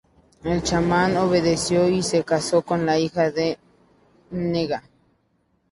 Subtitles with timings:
[0.43, 3.59] El chamán obedeció y se casó con la hija de
[4.31, 4.81] Nga.